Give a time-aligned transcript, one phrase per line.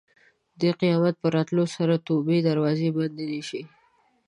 [0.61, 3.61] د قیامت په راتلو سره د توبې دروازه بنده نه شي.